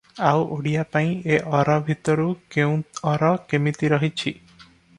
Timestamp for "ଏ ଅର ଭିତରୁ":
1.35-2.25